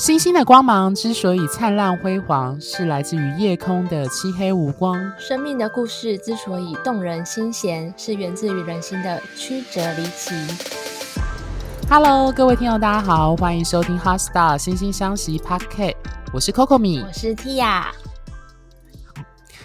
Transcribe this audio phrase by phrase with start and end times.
[0.00, 4.98] 星星的光芒之所以灿烂辉煌，是来自于夜空的漆黑无光。
[5.18, 10.34] 生命的故事之所以动人心弦，是源自于人心的曲折离奇。
[11.90, 15.96] Hello，各位听众，大家好，欢迎收听《HeartStar》星星相惜 Podcast，
[16.32, 17.82] 我是 Coco 米，我是 Tia。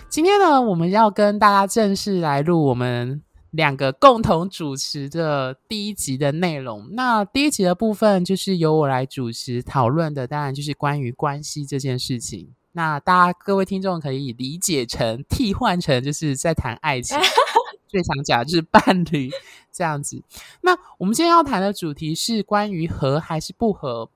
[0.09, 3.21] 今天呢，我们要跟大家正式来录我们。
[3.55, 12.53] 两个共同主持的第一集的内容，那第一集的部分就是由我来主持讨论的，当然就是关于关系这件事情。
[12.73, 17.17] 那大家各位听众可以理解成替换成就是在谈爱情，
[17.88, 19.31] 最常讲就是伴侣
[19.72, 20.22] 这样子。
[20.61, 24.09] 那我们今天要谈的主题是关于合还是不合，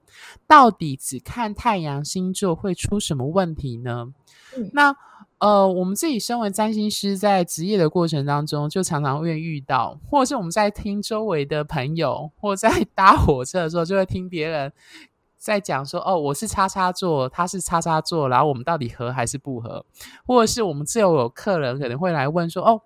[0.46, 4.14] 到底只看太阳星座会出什么问题呢？
[4.58, 4.96] 嗯、那。
[5.40, 14.74] 呃，我们自己身为占星师，在职业的过程当中，就常常会遇到，或者是我们在听周围的朋友，或在 搭火车的时候，就会听别人
[15.38, 19.86] 在讲说：“哦，我是叉叉座，他是叉叉座，然后我们到底合还是不合？”
[20.28, 22.82] 或者是我们自由有客人可能会来问说：“哦，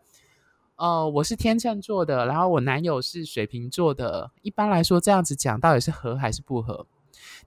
[0.76, 4.30] 呃，我是天秤座的，然后我男友是水瓶座的。
[4.44, 6.86] 一般来说，这样子讲到底是合还是不合？”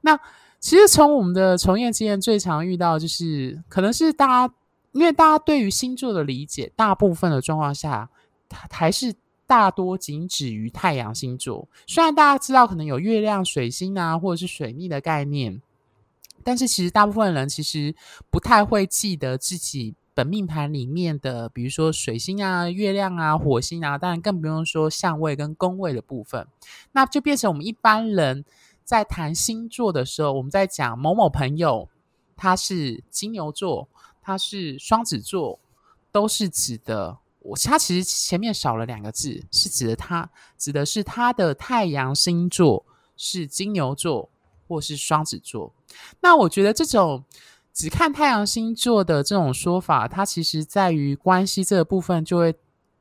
[0.02, 0.18] 那
[0.58, 4.54] 其实从我们的从业经验，最常遇到就是可能是大家。
[4.96, 8.08] 因为大家对于星座的理解，大部分的状况下，
[8.48, 9.14] 它还是
[9.46, 11.68] 大多仅止于太阳星座。
[11.86, 15.60] 虽然大家知道可能有月亮、水星啊，或者是水逆的概念，
[16.42, 17.94] 但是其实大部分人其实
[18.30, 26.48] 不太会记得自己本命盘里面的，比如说水星啊、月亮啊、火星啊，当然更不用说相位跟宫位的部分。
[26.92, 28.46] 那就变成我们一般人
[28.82, 31.86] 在谈星座的时候，我们在讲某某朋友
[32.34, 33.88] 他是金牛座。
[34.26, 35.60] 他是双子座，
[36.10, 37.56] 都是指的我。
[37.56, 42.84] 他其实前面少了两个字，是指的他，指的是他的太阳星座
[43.16, 44.28] 是金牛座
[44.66, 45.72] 或是双子座。
[46.22, 47.22] 那我觉得这种
[47.72, 52.52] 只看太阳星座的这种说法，它其实在于关系这个部分，就会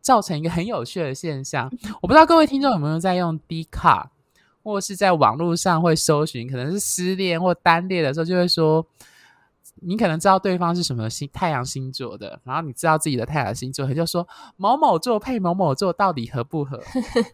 [0.02, 1.68] 造成一个很有趣的现象。
[2.04, 4.12] 我不知道各位听众有没有在用 D 卡，
[4.62, 8.86] 或是在网络上会搜寻，可能是失恋或单恋的时候，就会说。
[9.82, 16.82] 你可能知道对方是什么星太阳星座的，然后你知道自己的太阳星座，他就说某某座配某某座到底合不合？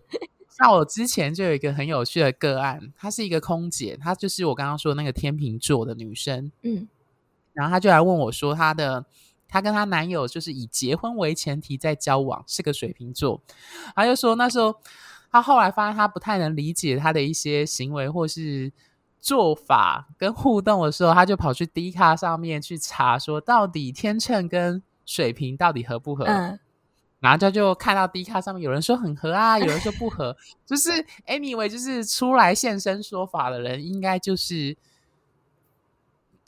[0.59, 6.87] 那我之前就有一个很有趣的个案，她是一个空姐，她就是我刚刚说的那个天秤座的女生，嗯，
[7.53, 9.05] 然后她就来问我说，她的
[9.47, 13.41] 她跟她男友就是以结婚为前提在交往，是个水瓶座，
[13.95, 14.75] 她就说那时候
[15.31, 18.71] 她后来发现她不太能理解他的一些行为或是。
[19.21, 26.25] 做法跟互动的时候，他就跑去 D 卡上面去查，说到底天秤跟水瓶到底合不合？
[26.25, 26.59] 嗯，
[27.19, 30.89] 然后他就看到 D 卡上面有人说很合啊， 有人说不合，就是
[31.27, 34.75] anyway，就是出来现身说法的人，应该就是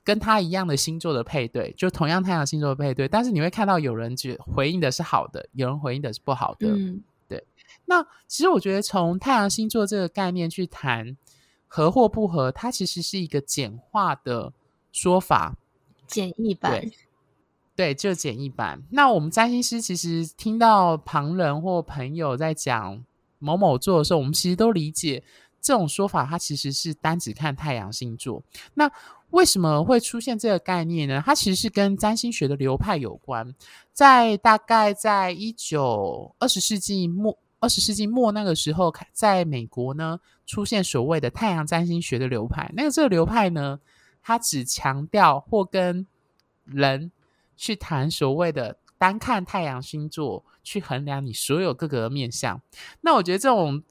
[0.03, 3.07] 跟他一样的星座的配对，就同样太阳星座的配对。
[3.07, 6.69] 但是你会看到有人觉回应的是好的，有人回应的是不好的。
[6.69, 7.45] 嗯，对。
[7.85, 11.15] 那其实我觉得从太阳星座这个概念去谈。
[11.75, 14.53] 合或不合，它其实是一个简化的
[14.91, 15.55] 说法，
[16.05, 16.79] 简易版。
[16.79, 16.93] 对，
[17.75, 18.83] 对，就简易版。
[18.91, 23.03] 那我们占星师其实听到旁人或朋友在讲
[23.39, 25.23] 某某座的时候，我们其实都理解
[25.59, 28.43] 这种说法，它其实是单只看太阳星座。
[28.75, 28.87] 那
[29.31, 31.23] 为什么会出现这个概念呢？
[31.25, 33.55] 它其实是跟占星学的流派有关。
[33.91, 37.35] 在大概在一九二十世纪末。
[37.63, 42.69] 二十世纪末那个时候，在美国呢，出现所谓的太阳占星学的流派。
[42.75, 43.79] 那个这个流派呢，
[44.21, 46.05] 它只强调或跟
[46.65, 47.09] 人
[47.55, 52.61] 去谈所谓的单看太阳星座去衡量你所有各个面相。
[52.99, 53.81] 那我觉得这种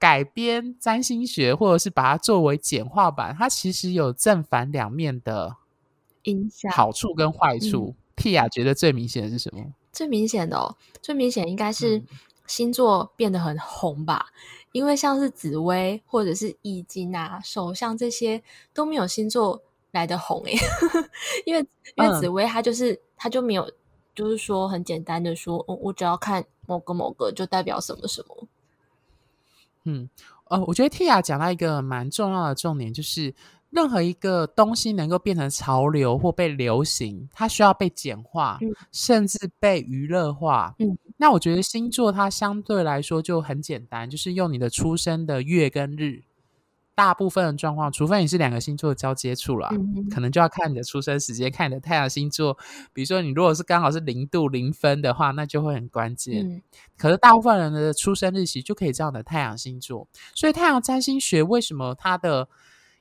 [0.00, 5.54] 改编占星学，或者是把它作为简化版，它其实有正反两面的
[6.24, 7.94] 影响，好处跟坏处。
[8.16, 9.62] Tia 觉得最明显的是什么？
[9.92, 12.06] 最明显的哦，最明显应该是、嗯。
[12.52, 14.26] 星座变得很红吧，
[14.72, 18.42] 因为像是紫薇或者是易经啊、手相这些
[18.74, 19.62] 都没有星座
[19.92, 21.10] 来得红诶、 欸，
[21.46, 21.66] 因为
[21.96, 23.72] 因为紫薇它就是它就没有，
[24.14, 28.46] 就是说很简单的说，我我只要看某个某个就代表什么什么。
[29.84, 30.10] 嗯，
[30.44, 33.34] 呃，我觉得 Tia 讲到一个蛮重要的重点，就是
[33.72, 40.74] 任何一个东西能够变成潮流或被流行，它需要被简化，嗯、甚至被娱乐化。
[40.78, 40.96] 嗯。
[41.16, 46.22] 那我觉得星座它相对来说就很简单，就是用你的出生的月跟日，
[46.94, 49.70] 大部分的状况，除非你是两个星座的交接处啦，
[50.10, 52.58] 可能就要看你的出生时间，看你的太阳星座。
[52.92, 56.46] 比如说你如果是刚好是零度零分的话，那就会很关键。
[56.46, 56.62] 嗯、
[56.98, 62.48] 可是大部分人的出生日期就可以知道你的太阳星座，所以太阳占星学为什么它的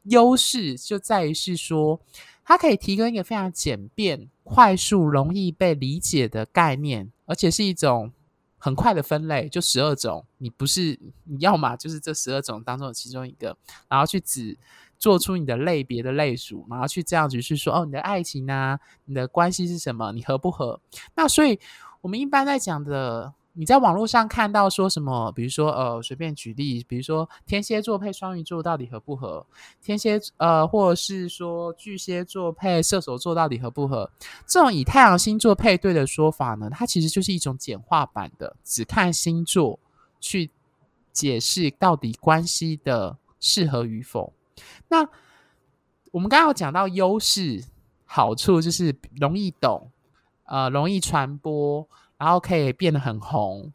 [0.03, 1.99] 优势就在于是说，
[2.43, 8.11] 它可以提供一个非常简便、快速、容易被理解的概念，而且是一种
[8.57, 10.25] 很快的分类，就十二种。
[10.39, 13.55] 你不是你要嘛，就是这十二种当中的其中一个，
[13.87, 14.57] 然后去指
[14.97, 20.79] 做出你的类别的类属，然后去这样子去说哦，你的爱情啊，你的关系是什么，你合不合？
[21.15, 21.59] 那所以
[22.01, 23.33] 我们一般在讲的。
[23.53, 25.29] 你在网络上看到说什么？
[25.33, 29.45] 比如说，呃，随便举例，比如说天蝎座配双鱼座到底合不合？
[29.81, 34.09] 天蝎呃，或者是说巨蟹座配射手座到底合不合？
[34.47, 39.77] 这种以太阳星座配对的说法呢，它其实就是一种简化版的，只看星座
[40.21, 40.49] 去
[41.11, 44.33] 解释到底关系的适合与否。
[44.87, 45.05] 那
[46.11, 47.65] 我们刚刚有讲到优势、
[48.05, 49.91] 好处，就是容易懂，
[50.45, 51.85] 呃，容易传播。
[52.21, 53.73] 然后可以变得很红，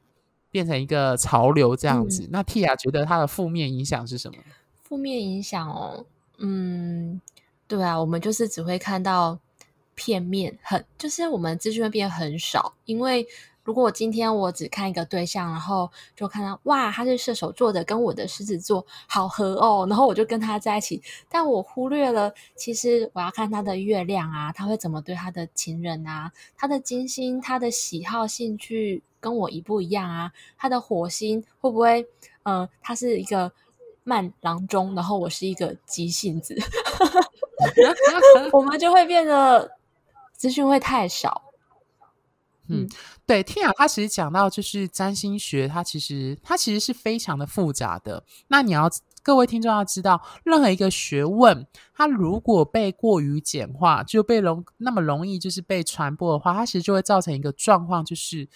[0.52, 2.22] 变成一个潮流这样子。
[2.22, 4.38] 嗯、那 Tia 觉得它的负面影响是什么？
[4.84, 6.06] 负面影响哦，
[6.38, 7.20] 嗯，
[7.66, 9.40] 对啊，我们就是只会看到
[9.96, 13.26] 片面，很就是我们资讯会变很少，因为。
[13.66, 21.02] 如果今天我只看一个对象，然后就看到哇，他是射手座的，跟我的狮子座好合哦，然后我就跟他在一起。
[21.28, 26.30] 但我忽略了，其实我要看他的月亮啊，他会怎么对他的情人啊？
[26.56, 30.32] 他的金星，他的喜好兴趣跟我一不一样啊？
[30.56, 32.02] 他的火星会不会，
[32.44, 33.50] 嗯、呃，他是一个
[34.04, 36.56] 慢郎中，然后我是一个急性子，
[38.52, 39.72] 我们就会变得
[40.32, 41.42] 资讯会太少。
[42.68, 42.88] 嗯，
[43.26, 48.22] 对天雅他其实讲到就是占星学，它其实它其实是非常的复杂的。
[48.46, 48.88] 那你要
[49.24, 58.48] 各位听众要知道，任何一个学问，它如果被过于简化，就被容那么容易就是被传播的话，它其实就会造成一个状况，就是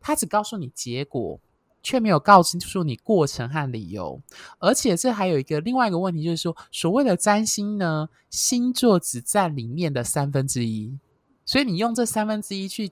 [0.00, 1.38] 它只告诉你结果，
[1.82, 4.18] 却没有告诉你过程和理由。
[4.58, 10.98] 而且这还有一个另外一个问题，就是说所谓的占星呢，星座只占里面的三分之一，
[11.44, 12.90] 所以你用这三分之一去。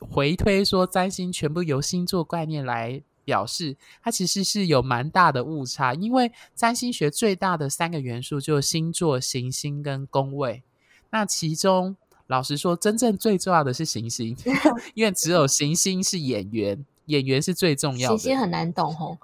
[0.00, 5.94] 回推说占星全部由星座概念来表示，它其实是有蛮大的误差。
[5.94, 10.64] 因为占星学最大的三个元素就是星座、行星跟宫位。
[11.10, 11.96] 那其中，
[12.26, 14.36] 老实说，真正最重要的是行星，
[14.94, 18.18] 因为只有行星是演员，演员是最重要的。
[18.18, 19.16] 行星很难懂哦。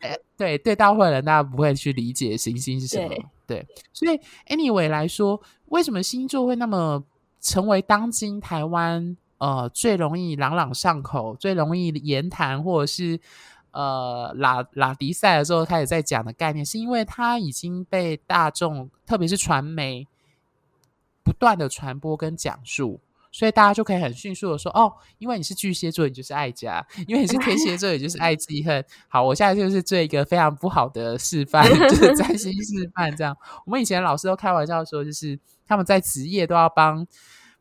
[0.00, 3.08] 欸、对对，大会人大家不会去理解行星是什么。
[3.08, 7.04] 对，对，所以 anyway 来说，为什么星座会那么？
[7.42, 13.18] 成为当今台湾呃最容易朗朗上口、最容易言谈或者是
[13.72, 20.06] 呃拉拉迪赛的时候，他也在讲的概念，是因为它已经被大众，特别是传媒
[21.24, 23.00] 不断的传播跟讲述，
[23.32, 28.84] 所以大家就可以很迅速的说哦，因为你是巨蟹座，你就是爱家； 因为你是天蝎座，你就是爱记恨。
[29.08, 33.36] 好，我现在就是做一个非常不好的示范， 就是占星示范这样。
[33.66, 35.36] 我们以前老师都开玩笑说，就是。
[35.72, 37.06] 他们在职业都要帮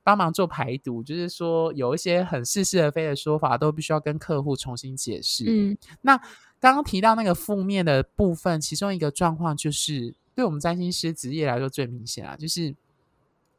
[0.03, 5.45] 帮忙做排毒，就是说有一些很似是而非的说法，都必须要跟客户重新解释。
[5.47, 6.17] 嗯，那
[6.59, 12.75] 刚刚提到那个负面的部分，其中一个状况就是，对我们占星师职业来说最明显啊，就是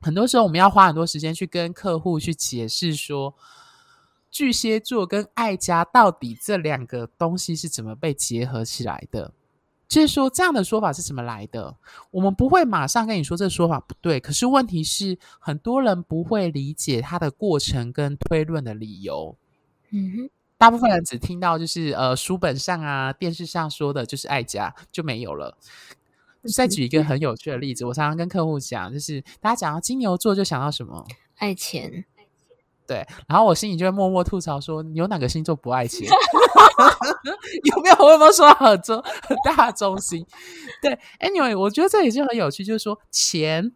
[0.01, 3.35] 很多时候我们要花很多时间去跟客户去解释说，
[4.31, 9.33] 巨蟹座跟爱家到底这两个东西是怎么被结合起来的。
[9.93, 11.77] 就是说，这样的说法是怎么来的？
[12.11, 19.37] 我们不会马上跟你说这个说法不对，可是问题是，很多人不会理解它的过程跟推论的理由。
[19.91, 25.59] 嗯哼，大部分人只听到就是呃书本上啊、电视上说的，就是爱家就没有了。
[26.57, 31.07] 再举一个很有趣的例子，我常常跟客户讲，就是大家讲到金牛座就想到什么？
[31.37, 32.07] 爱钱。
[32.87, 36.09] 对，然后我心里就会默默吐槽说：“你有哪个星座不爱钱？
[37.65, 37.97] 有没有？
[38.05, 40.27] 我有没有说很中很 大中心？”
[40.83, 43.73] 对，Anyway，我觉得这也是很有趣，就是说钱。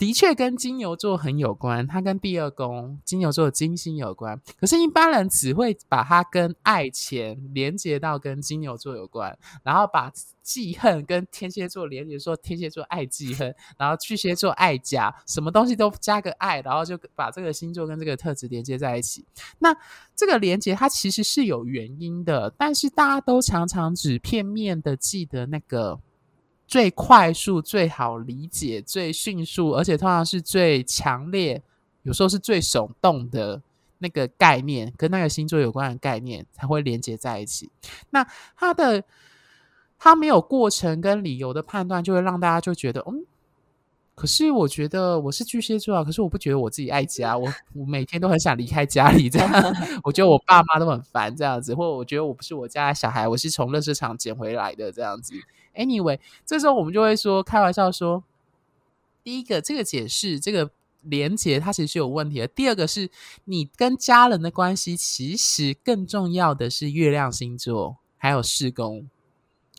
[0.00, 4.40] 的确跟金牛座很有关，它跟第二宫金牛座的金星有关。
[4.58, 10.10] 可是，一般人只会把它跟爱钱连接到跟金牛座有关，然后把
[10.42, 19.26] 记恨跟天蝎座连接，说天蝎座爱记恨，然后巨蟹座爱家，什么东西都加个爱，然后就把这个星座跟这个特质连接在一起。
[19.58, 19.76] 那
[20.16, 26.00] 这个连接它其实是有原因的，但是大家都常常只片面的记得那个。
[26.70, 31.60] 最快速、最好理解、最迅速，而且通常是最强烈，
[32.04, 33.60] 有时候是最耸动的
[33.98, 37.72] 那个概念，跟那个星座有关的概念才会连接在一起。
[38.10, 38.24] 那
[38.56, 39.02] 它的
[39.98, 43.26] 它没有过程跟理由的判断，就会让大家就觉得，嗯，
[44.14, 49.50] 可是我觉得我是巨蟹座啊，可是我不觉得我自己爱家，我我每天都很想离开家里，这样
[50.04, 55.34] 我觉得我爸妈都很烦这样子，或者我觉得我不是我家的小孩，我是从垃圾场捡回来的这样子。
[55.80, 58.22] Anyway，这时候我们就会说开玩笑说，
[59.24, 60.70] 第一个这个解释这个
[61.02, 63.08] 连结它其实是有问题的，第二个是
[63.44, 69.08] 你跟家人的关系，其实更重要的是月亮星座还有事宫，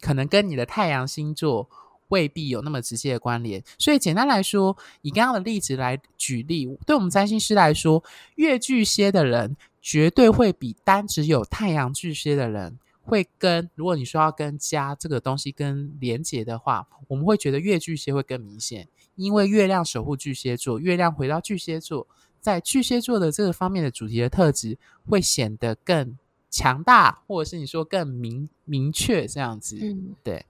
[0.01, 1.69] 可能跟你的太阳星座。
[2.11, 8.03] 未必有那么直接的关联，所以简单来说，以刚刚的例子来举例，对我们占星师来说，
[8.35, 12.77] 月巨蟹的人绝对会比单只有太阳巨蟹的人
[13.11, 22.07] 会跟，如果你说要跟家这个东西跟连结的话，我们会觉得月巨蟹会更明显，因为月亮守护巨蟹座，月亮回到巨蟹座，
[22.39, 24.77] 在巨蟹座的这个方面的主题的特质
[25.09, 26.17] 会显得更
[26.49, 30.45] 强大，或者是你说更明明确这样子，嗯，对。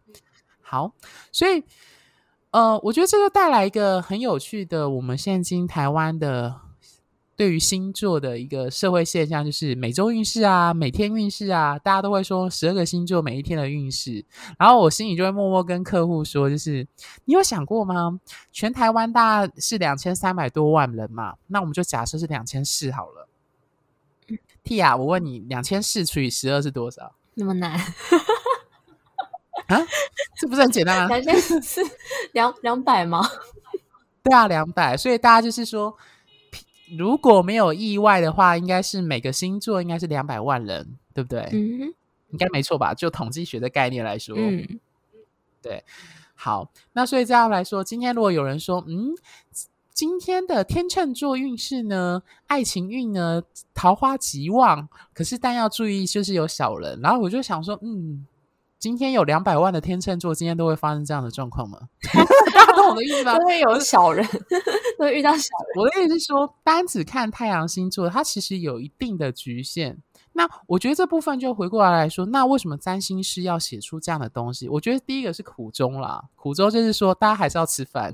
[0.62, 0.94] 好，
[1.32, 1.64] 所以，
[2.52, 6.62] 呃，我觉得这个带来一个很有趣的，我们现今台湾的
[7.42, 14.24] 对于星座的一个社会现象，就是每周运势啊，每天运势啊，大家都会说十二个星座每一天的运势，
[14.60, 16.88] 然后我心里就会默默跟客户说，就是
[17.26, 18.20] 你有想过吗？
[18.52, 23.28] 全台湾大概是两千三百多万人嘛，那我们就假设是两千四好了。
[24.64, 27.16] Tia，我问你，两千四除以十二是多少？
[27.34, 27.72] 那么难？
[29.66, 29.82] 啊，
[30.40, 31.18] 这不是很简单吗？
[31.18, 31.82] 两千四
[32.34, 33.28] 两两百吗？
[34.22, 34.96] 对啊，两百。
[34.96, 35.98] 所以大家就是说，
[36.98, 41.42] 如果没有意外的话，应该是每个星座应该是两百万人，对不对？
[41.52, 41.94] 嗯哼，
[42.30, 42.94] 应该没错吧？
[42.94, 44.80] 就统计学的概念来说，嗯，
[45.62, 45.84] 对。
[46.36, 49.14] 好，那所以这样来说，今天如果有人说，嗯，
[49.94, 53.44] 今天的天秤座运势呢，爱情运呢，
[53.74, 57.00] 桃花极旺，可是但要注意，就是有小人。
[57.02, 58.26] 然后我就想说，嗯。
[58.82, 61.78] 今天有两百万的天秤座，今天都会发生这样的状况吗？
[62.52, 63.38] 大家懂我的意思吗？
[63.38, 64.28] 都会有小人，
[64.98, 65.78] 都会遇到小人。
[65.78, 70.00] 我的意思是说，单只看太阳星座，它其实有一定的局限。
[70.34, 74.68] 那我觉得这部分就回过来来说，那为什么占星师要写出这样的东西？
[74.68, 78.12] 我觉得第一个是苦衷啦，苦衷就是说大家还是要吃饭。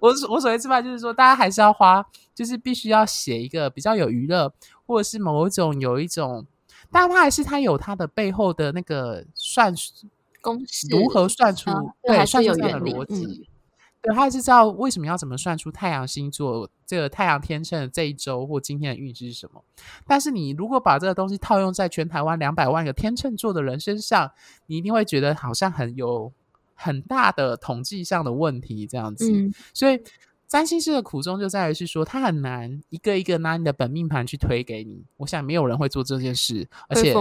[0.00, 2.04] 我 我所谓吃饭，就是说大家还是要花，
[2.34, 4.52] 就是必须要写一个比较有娱乐，
[4.88, 6.44] 或者是某一种有一种。
[6.92, 9.74] 但他还是他有他的背后的那个算
[10.40, 13.24] 公式，如何算出、嗯、对，对算出这样的逻辑？
[13.24, 13.46] 嗯、
[14.02, 19.64] 对，他还是知道为什么要怎么算出太阳星座这个太阳天秤的这一周或今天的运势是什么？
[20.06, 24.30] 但是你如果把这个东西套用在全台湾两百万个天秤座的人身上，
[24.66, 26.32] 你一定会觉得好像很有
[26.74, 29.30] 很大的统计上的问题这样子。
[29.32, 30.00] 嗯、所以。
[30.52, 35.02] 占星师的苦衷就在于是说，他很难一个一个拿你的本命盘去推给你。
[35.16, 37.14] 我想没有人会做这件事，而且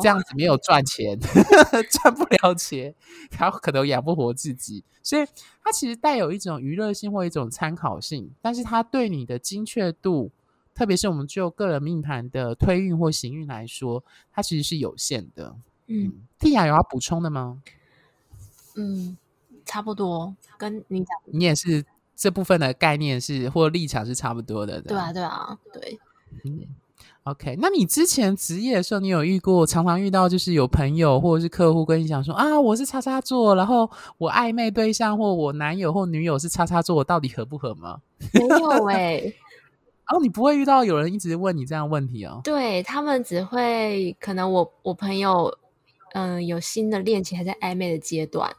[0.00, 2.94] 这样子没有赚钱， 赚不了钱，
[3.38, 4.82] 然后可能养不活自己。
[5.02, 5.26] 所以，
[5.62, 10.30] 它其实带有一种娱乐性或一种参考性，但是它对你的精确度，
[10.74, 14.02] 特别是我们就个人命盘的推运或行运来说，
[14.32, 15.54] 它其实是有限的。
[15.88, 17.62] 嗯，Tia 有要补充的吗？
[18.76, 19.18] 嗯，
[19.66, 21.84] 差不多，跟你讲，你也是。
[22.18, 26.00] 这部分的概念是或立场是差不多的，对，对啊，对啊，对。
[26.44, 26.66] 嗯
[27.22, 27.56] ，OK。
[27.60, 38.00] 那你之前职业的时候，你有遇过常常遇到，就是有朋友或者是客户跟你讲说啊，我是叉叉座，然后我暧昧对象或我男友或女友是叉叉座，我到底合不合吗？
[38.34, 39.36] 没有哎、欸。
[40.10, 42.40] 然后你不会遇到有人一直问你这样问题哦？
[42.42, 45.56] 对，他们只会可能我我朋友
[46.14, 48.50] 嗯、呃、有新的恋情还在暧昧的阶段，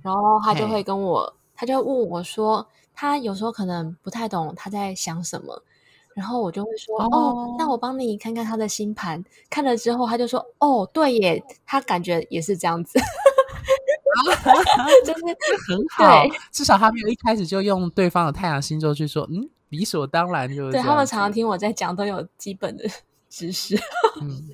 [0.00, 2.66] 然后他就会跟我，他就会问我说。
[2.96, 5.62] 他有时候可能不太懂他在想什么，
[6.14, 12.98] 然后我就会说：“哦，哦，那我帮你看看他的星盘。”看了之后，他就说：“哦，对耶，他感觉也是这样子。
[15.04, 15.20] ”就是
[15.68, 22.84] 很好，对至少他没有一开始就用对方的太阳星座去说：“嗯，理所当然就。”对，他们常常听我在讲，都有基本的
[23.28, 23.78] 知识。
[24.22, 24.48] 嗯。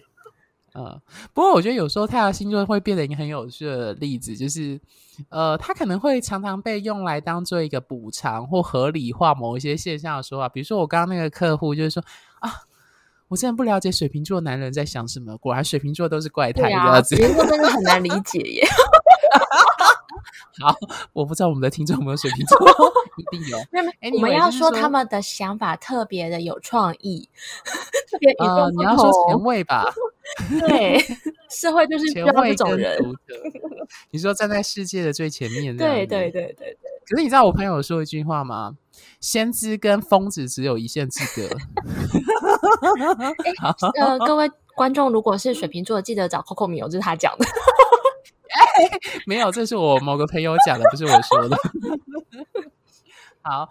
[0.74, 1.00] 呃，
[1.34, 4.80] 不过我觉得有时候太阳星座会变得一个很有趣的例子，就是，
[5.28, 10.48] 呃，它可能会常常被用来当做一个补偿或合理化某一些现象的说法。
[10.48, 12.02] 比如说我刚刚那个客户就是说
[12.40, 12.50] 啊，
[13.28, 18.66] 我真的不了解水瓶座男人在想什么，果然水瓶座都是怪胎，啊、水瓶座真的很难理解耶。
[20.60, 20.74] 好，
[21.12, 22.58] 我不知道我们的听众有没有水瓶座，
[23.16, 23.58] 一定有。
[24.14, 27.28] 我们要说他们的想法特别的有创意，
[28.10, 29.84] 特别呃，你要说前卫吧？
[30.60, 30.98] 对，
[31.50, 32.98] 社会就是需要这种人。
[34.10, 36.76] 你说站在世界的最前面，对对对对对。
[37.08, 38.76] 可是你知道我朋友有说一句话吗？
[39.20, 41.48] 先知跟疯子只有一线之隔。
[44.00, 47.44] 呃，各位观众，如果是水瓶座，记得找 Coco 米欧，这是他讲的。
[47.44, 48.88] 哎，
[49.26, 51.56] 没有，这是我某个朋友讲的，不是我说的。
[53.42, 53.68] 好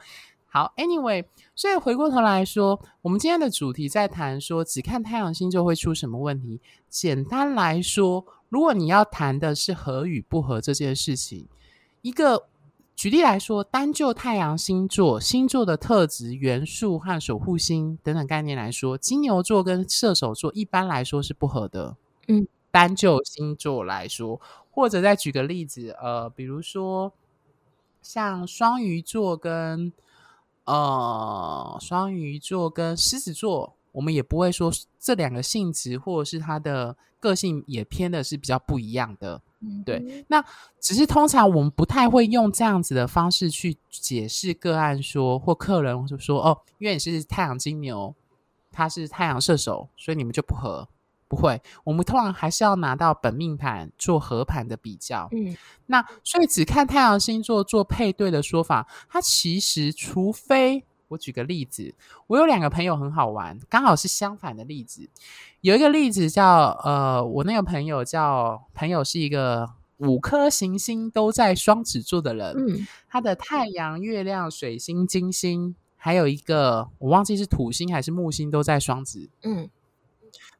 [0.53, 1.23] 好，Anyway，
[1.55, 6.59] 所以回过头来说，我们今天的主题在谈说，只看太阳星座会出什么问题。
[6.89, 11.47] 简单来说，如果你要谈的是合与不合这件事情，
[12.01, 12.47] 一个
[12.97, 21.95] 举例来说，单就太阳星座、星座的特质、元素和守护星等等概念来说，金牛座跟射手座一般来说是不合的。
[22.27, 27.13] 嗯，单就星座来说，或者再举个例子，呃，比如说
[28.01, 29.93] 像双鱼座跟
[30.65, 39.41] 呃双鱼座跟狮子座，我们也不会说这两个性质或者是他的个性也偏的是比较不一样的。
[39.85, 40.43] 对，那
[40.79, 48.15] 只是通常我们不太会用这样子的方式去解释个案说，说或客人就说哦，因为你是太阳金牛，
[48.71, 50.87] 他是太阳射手，所以你们就不合。
[51.31, 55.29] 不会，我们通常还是要拿到本命盘做合盘的比较。
[55.31, 60.83] 嗯，那所以只看太阳星座做配对的说法，它其实除非。
[61.07, 61.93] 我举个例子，
[62.27, 65.09] 我有两个朋友很好玩，刚好是相反的例子。
[65.59, 79.69] 有一个例子叫呃，我那个朋友叫朋友是一个五颗行星都在双子座的人，嗯，他的太阳、月亮、水星、金星，还有一个我忘记是土星还是木星都在双子，嗯，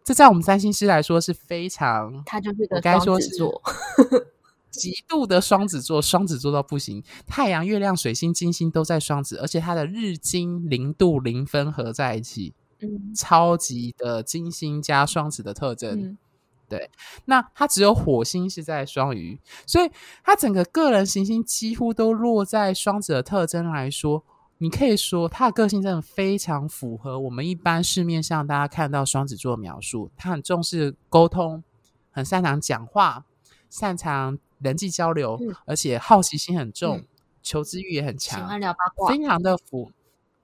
[0.04, 3.62] 这在我们占星师来说是非常，他就是个双子座。
[4.72, 7.04] 极度的双子座，双子座到不行。
[7.28, 16.00] 太阳、月亮、水星、金星都在双子，而且他的日金零度零分合在一起，嗯，超级的金星加双子的特征。
[16.02, 16.18] 嗯、
[16.70, 16.90] 对，
[17.26, 19.92] 那他只有火星是在双鱼，所以
[20.24, 24.24] 他整个个人行星几乎都落在双子的特征来说，
[24.62, 30.10] 你可以说他的个性真的非常符合我们一般市面上大家看到双子座的描述。
[30.16, 31.64] 他很重视沟通，
[32.12, 33.26] 很擅长讲话，
[33.70, 34.40] 擅长。
[34.62, 37.08] 人际交流，嗯、而且好奇心很重，嗯、
[37.42, 39.92] 求知欲也很强，喜欢聊八卦，非常的符。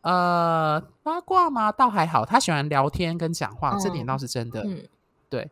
[0.02, 1.72] 呃，八卦吗？
[1.72, 4.64] 倒还好，他喜欢聊天跟讲话，嗯、这点倒是真的。
[4.66, 4.88] 嗯，
[5.30, 5.52] 对。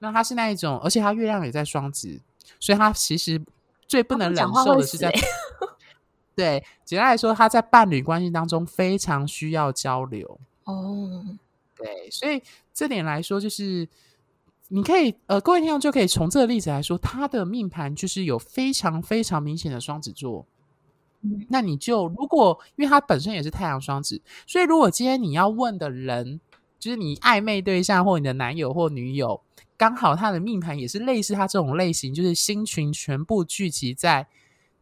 [0.00, 2.20] 那他是那一种，而且他月亮也在双子，
[2.60, 3.42] 所以他其实
[3.88, 5.10] 最不能忍受的是在。
[6.34, 10.38] 对，简单来说，他在伴侣关系当中非常需要交流。
[10.64, 11.24] 哦，
[11.76, 13.88] 对，所以这点来说就是。
[14.74, 20.46] 你可以呃，各位听众就可以从这个例子来说，他的命盘就是有非常非常明显的双子座。
[21.20, 26.40] 嗯，那你就如果因为他本身也是太阳双子，所以如果今天你要问的人，
[26.78, 29.42] 就是你暧昧对象或你的男友或女友，
[29.76, 34.26] 刚好他的命盘也是类似他这种类型，就是星群全部聚集在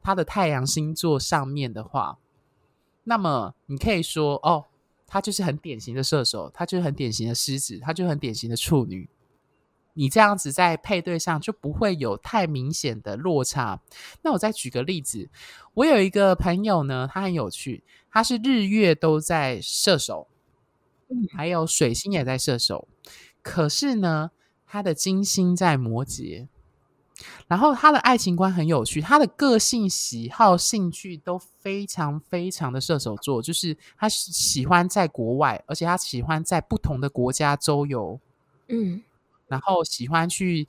[0.01, 2.19] 他的太阳星座上面的话，
[3.05, 4.67] 那么你可以说哦，
[5.07, 9.09] 他就是很典型的射手，他就是很典型的狮子，他就很典型的处女。
[9.95, 13.83] 你这样子在配对上就不会有太明显的落差。
[14.23, 15.29] 那我再举个例子，
[15.75, 20.29] 我有一个朋友呢，他很有趣，他是日月都在射手，
[21.37, 22.87] 还有水星也在射手，
[23.43, 24.31] 可是呢，
[24.65, 26.47] 他的金星在摩羯。
[27.49, 38.19] 然后他的爱情观很有趣，他的个性、喜好、兴趣都非常非常的射手座，就是他喜欢在国外，而且他喜欢在不同的国家周游。
[38.69, 39.03] 嗯。
[39.49, 40.69] 然后喜欢去，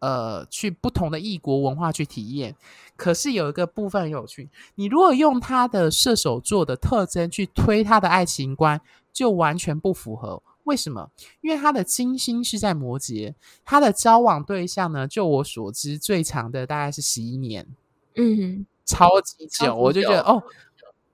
[0.00, 2.54] 呃，去不同的异国文化去体验。
[2.94, 8.78] 可是有一个部分很有趣，你如果用他的射手座的特征去推他的爱情观，
[9.12, 10.42] 就完全不符合。
[10.66, 11.10] 为什么？
[11.40, 17.66] 因为他的金星是在摩羯，他的交往对象呢，就我所知最长的大概是十一年，
[18.14, 20.42] 嗯哼，超级久，我就觉得哦。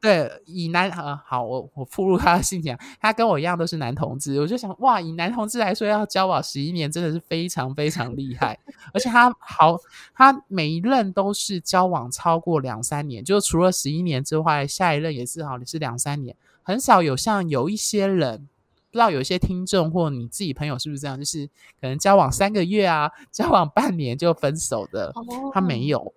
[0.00, 8.58] 对，以男呃好，我我附入他的信仰，他跟我一样都是男同志，我就想哇，以男同志来说，要交往十一年真的是非常非常厉害，
[8.92, 9.78] 而且他好，
[10.12, 16.34] 他每一任都是交往超过两三年，就除了十一年之外，下一任也是好，你是两三年，
[16.64, 18.48] 很少有像有一些人，
[18.92, 21.44] 不知道有一些听众或你自己朋友是不是这样，就是
[21.80, 25.12] 可能交往三个月啊， 交往半年就分手的，
[25.52, 26.14] 他没有，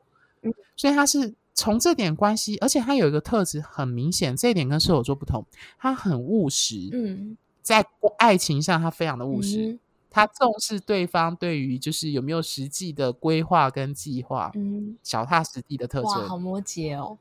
[0.76, 1.34] 所以他是。
[1.58, 5.46] 从这点关系，而且他有一个特质很明显，这一点跟射手座不同，
[5.80, 6.90] 他很务实。
[6.92, 7.82] 嗯，在
[8.18, 16.28] 爱情上，他非常的务实，嗯、他重视对方对于就是有没有实际的规划跟计划，嗯，脚踏实地的特征。
[16.28, 17.18] 好摩羯哦，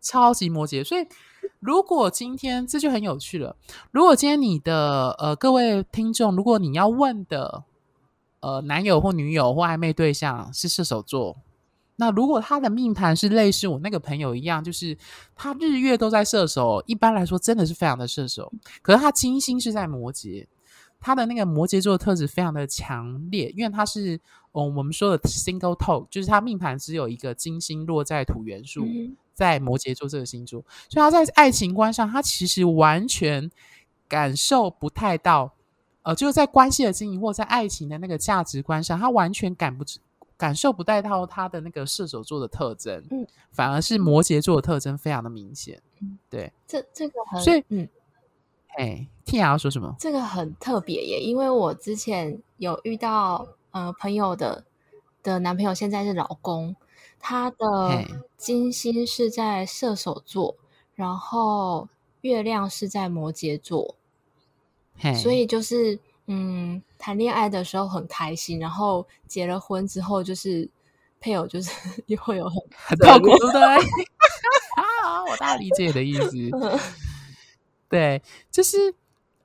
[0.00, 0.84] 超级摩羯。
[0.84, 1.04] 所以，
[1.60, 3.56] 如果今天这就很有趣了，
[3.90, 7.64] 如果今天你的呃各位听众，如果你要问的
[8.40, 11.36] 呃男友或女友或暧昧对象是射手座。
[11.98, 14.94] 那如果他的命盘是类似我那个朋友一样，就是
[15.34, 18.52] 他日月都在射手，一般来说真的是非常的射手。
[18.82, 20.46] 可是他金星是在摩羯，
[21.00, 24.14] 他的那个摩羯座特质非常的强烈，因为他是
[24.52, 28.84] 嗯我们说的 single toe，就是他命盘只有一个金星落在土元素，
[29.36, 33.50] 在摩羯座这个星座，所以他在爱情观上，他其实完全
[34.08, 35.52] 感受不太到，
[36.00, 39.84] 呃，就是在关系的经营或在爱情的那个价值观上，他完全感不
[40.38, 47.86] 感受不带到他的那个射手座的特征，嗯，反而是摩羯座的特征非常的明显，嗯，对，这这个很，所以，嗯，
[48.78, 49.94] 哎，Tia 要说什么？
[49.98, 54.64] 这个很特别耶，因为我之前有遇到呃朋友的
[55.22, 56.74] 的男朋友，现在是老公。
[57.18, 58.04] 他的
[58.36, 60.56] 金星是在射手座，
[60.94, 61.88] 然后
[62.20, 63.96] 月亮是在摩羯座，
[65.22, 70.68] 所以就是嗯，谈恋爱的时候很开心，然后结了婚之后，就是
[71.20, 71.70] 配偶就是
[72.06, 73.60] 又会有很很痛苦，对不对？
[75.04, 76.30] 啊，我大概理解你的意思，
[77.88, 78.94] 对，就是。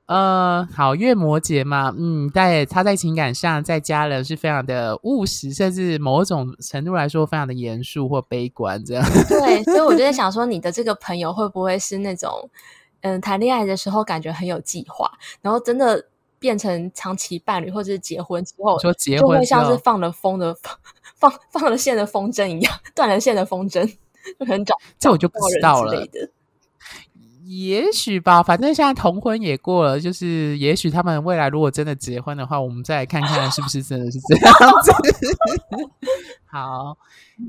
[0.07, 9.05] 呃，好，月摩羯嘛，嗯，在他在情感上，在家人是非常的务实，甚至某种程度来说，非常的严肃或悲观这样。
[9.29, 12.49] 对，所以我就在想说，你的这个朋友会不会是那种，
[13.01, 15.09] 嗯，谈恋爱的时候感觉很有计划，
[15.41, 16.05] 然后真的
[16.39, 20.53] 变成长期伴侣或者是结婚之后，说结婚就会像是放了风的
[21.15, 23.85] 放放了线的风筝一样，断了线的风筝，
[24.37, 26.05] 就很找这我就不知道了。
[27.51, 34.91] 也许吧，反正现在同婚也过了，就是也许他们未来如果真的结婚的话，我们再来看看是不是真的是这样子。
[36.47, 36.97] 好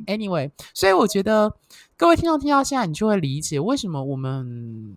[0.07, 1.55] ，Anyway，所以我觉得
[1.97, 4.97] 各位听众听到现在，你就会理解为什么我们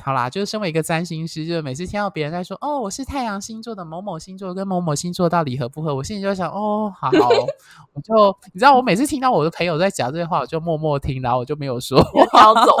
[0.00, 7.10] 好啦，就是身为一个占星师，就是每次听到别人在说哦，我是太阳星座的某某星座跟某某星座到底合不合，我心里就想哦，好，
[7.92, 12.76] 我就你知道，我每次听到我的朋友在讲这些话，我就默默听，然后我就没有说我，飘走。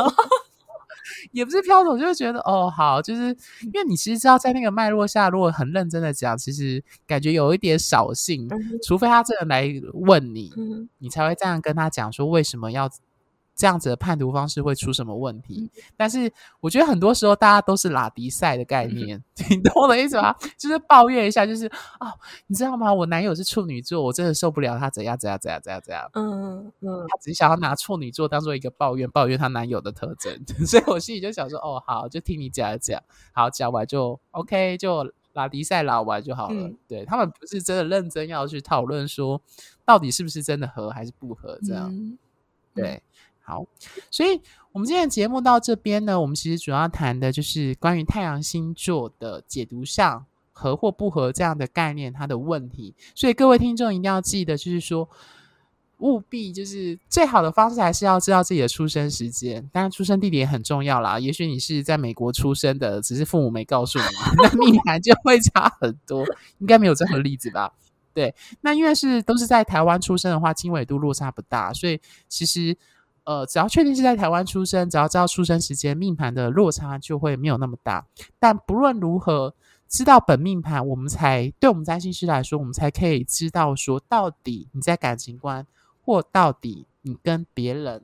[1.32, 3.28] 也不是飘走，就是觉得哦，好，就是
[3.62, 8.48] 因为你其实知道，在那个脉络下，如果很认真的讲，其实感觉有一点扫兴，
[8.86, 10.52] 除非他真的来问你，
[10.98, 12.90] 你才会这样跟他讲说为什么要。
[13.56, 15.70] 这样子的判读方式会出什么问题？
[15.96, 20.34] 但是我觉得很多时候大家都是拉迪赛的概念， 你懂我的意思吗？
[20.58, 21.66] 就是抱怨一下，就是
[22.00, 22.12] 哦，
[22.48, 22.92] 你知道吗？
[22.92, 26.10] 我男友是处女座，我真的受不了他怎样怎样怎样怎样怎样。
[26.14, 30.34] 嗯嗯，他只想要拿处女座当做一个抱怨，抱怨他男友的特征。
[30.66, 33.00] 所以我心里就想说，哦，好，就听你讲一讲，
[33.32, 36.54] 好，讲完就 OK，就拉迪赛拉完就好了。
[36.54, 39.40] 嗯、对，他们不是真的认真要去讨论说，
[39.84, 41.88] 到底是不是真的合还是不合这样？
[41.94, 42.18] 嗯、
[42.74, 43.02] 对。
[43.46, 43.66] 好，
[44.10, 44.40] 所以
[44.72, 52.94] 我们今天的节目到这边呢，我们其实主要谈的就是关于太阳星座的解读上合或不合这样的概念，它的问题。
[53.14, 55.06] 所以各位听众一定要记得，就是说
[55.98, 61.20] 务必就是最好的方式还是要知道自己的出生时间，当然出生地点很重要啦。
[61.20, 64.04] 也许你是在美国出生的，只是父母没告诉你，
[64.42, 66.24] 那命盘就会差很多。
[66.60, 67.74] 应该没有这个例子吧？
[68.14, 72.74] 对，那因为是都是在台湾出生的话，经纬度落差不大，所以其实。
[73.24, 78.06] 呃，只要确定是在台湾出生，只要知道出生时间，命盘的落差就会没有那么大。
[78.38, 79.54] 但不论如何，
[79.88, 85.66] 知道本命盘，我们才对我们占星师来说，我们才可以知道说，到底你在感情观，
[86.04, 88.02] 或到底你跟别人，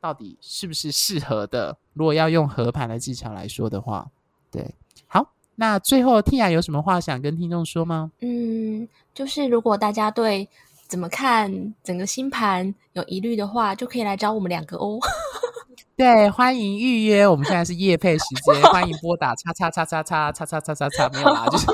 [0.00, 1.76] 到底是不是适合的。
[1.92, 4.10] 如果要用合盘的技巧来说的话，
[4.50, 4.74] 对，
[5.06, 8.10] 好，那最后 Tia 有什么话想跟听众说吗？
[8.20, 10.48] 嗯，就是如果大家对。
[10.92, 14.98] 怎么看整个星盘有疑虑的话，就可以来找我们两个哦。
[15.96, 17.26] 对，欢迎预约。
[17.26, 21.66] 我们现在是夜配时间，欢迎拨打叉叉叉叉叉叉叉叉叉叉，没有啦， 就是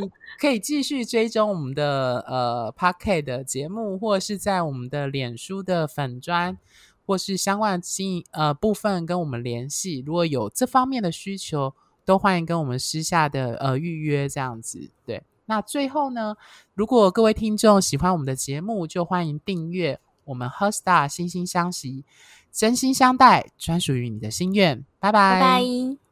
[0.00, 6.56] 你可以继续追踪我们的呃 Podcast 的节目，或是在我们的脸书的粉砖，
[7.04, 10.04] 或是相关经呃部分跟我们联系。
[10.06, 15.24] 如果有这方面的需求，都欢迎跟我们私下的呃预约这样子，对。
[15.46, 16.36] 那最后呢，
[16.74, 22.04] 如果各位听众喜欢我们的节目，就欢迎订阅我们 Her Star，心心相惜，
[22.52, 24.84] 真心相待，专属于你的心愿。
[24.98, 26.05] 拜拜。